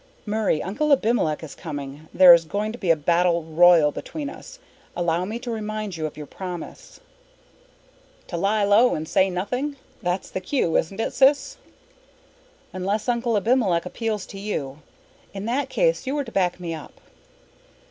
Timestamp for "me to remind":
5.25-5.95